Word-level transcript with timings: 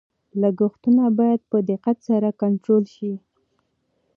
لګښتونه 0.41 1.03
باید 1.19 1.41
په 1.51 1.57
دقت 1.69 1.97
سره 2.09 2.29
کنټرول 2.41 2.83
شي. 2.95 3.13